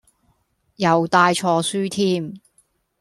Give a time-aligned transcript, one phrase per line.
[0.77, 2.41] 又帶錯書添